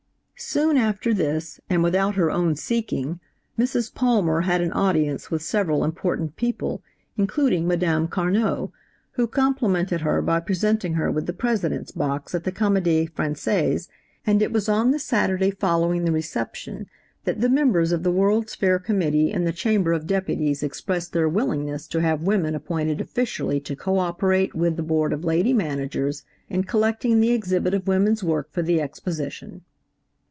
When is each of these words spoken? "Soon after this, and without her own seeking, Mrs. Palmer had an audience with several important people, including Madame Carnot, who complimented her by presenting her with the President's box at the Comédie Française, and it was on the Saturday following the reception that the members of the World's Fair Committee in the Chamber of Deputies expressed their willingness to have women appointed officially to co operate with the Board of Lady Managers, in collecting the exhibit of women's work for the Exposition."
"Soon 0.43 0.75
after 0.75 1.13
this, 1.13 1.59
and 1.69 1.83
without 1.83 2.15
her 2.15 2.31
own 2.31 2.55
seeking, 2.55 3.19
Mrs. 3.59 3.93
Palmer 3.93 4.41
had 4.41 4.59
an 4.59 4.71
audience 4.71 5.29
with 5.29 5.43
several 5.43 5.83
important 5.83 6.35
people, 6.35 6.81
including 7.15 7.67
Madame 7.67 8.07
Carnot, 8.07 8.71
who 9.11 9.27
complimented 9.27 10.01
her 10.01 10.19
by 10.19 10.39
presenting 10.39 10.95
her 10.95 11.11
with 11.11 11.27
the 11.27 11.31
President's 11.31 11.91
box 11.91 12.33
at 12.33 12.43
the 12.43 12.51
Comédie 12.51 13.07
Française, 13.11 13.87
and 14.25 14.41
it 14.41 14.51
was 14.51 14.67
on 14.67 14.89
the 14.89 14.97
Saturday 14.97 15.51
following 15.51 16.05
the 16.05 16.11
reception 16.11 16.87
that 17.23 17.39
the 17.39 17.47
members 17.47 17.91
of 17.91 18.01
the 18.01 18.11
World's 18.11 18.55
Fair 18.55 18.79
Committee 18.79 19.29
in 19.31 19.43
the 19.45 19.53
Chamber 19.53 19.93
of 19.93 20.07
Deputies 20.07 20.63
expressed 20.63 21.13
their 21.13 21.29
willingness 21.29 21.85
to 21.87 22.01
have 22.01 22.23
women 22.23 22.55
appointed 22.55 22.99
officially 22.99 23.59
to 23.59 23.75
co 23.75 23.99
operate 23.99 24.55
with 24.55 24.75
the 24.75 24.81
Board 24.83 25.13
of 25.13 25.23
Lady 25.23 25.53
Managers, 25.53 26.23
in 26.49 26.63
collecting 26.63 27.19
the 27.21 27.31
exhibit 27.31 27.75
of 27.75 27.87
women's 27.87 28.23
work 28.23 28.51
for 28.51 28.63
the 28.63 28.81
Exposition." 28.81 29.61